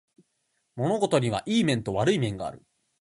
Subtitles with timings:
[0.77, 2.63] 物事にはいい面と悪い面がある